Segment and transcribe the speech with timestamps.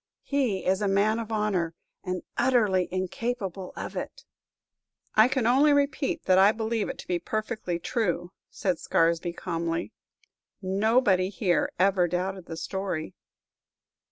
[0.23, 4.25] He is a man of honor, and utterly incapable of it."
[5.13, 9.91] "I can only repeat that I believe it to be perfectly true!" said Scaresby, calmly.
[10.59, 13.13] "Nobody here ever doubted the story."